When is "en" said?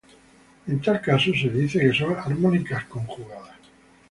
0.71-0.81